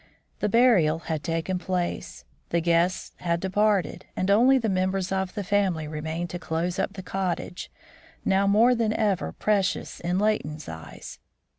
The 0.39 0.49
burial 0.49 0.97
had 1.13 1.21
taken 1.23 1.59
place, 1.59 2.25
the 2.49 2.59
guests 2.59 3.11
had 3.17 3.39
departed, 3.39 4.07
and 4.15 4.31
only 4.31 4.57
the 4.57 4.67
members 4.67 5.11
of 5.11 5.35
the 5.35 5.43
family 5.43 5.87
remained 5.87 6.31
to 6.31 6.39
close 6.39 6.79
up 6.79 6.93
the 6.93 7.03
cottage, 7.03 7.69
now 8.25 8.47
more 8.47 8.73
than 8.73 8.93
ever 8.93 9.31
precious 9.31 9.99
in 9.99 10.17
Leighton's 10.17 10.67
eyes. 10.67 11.19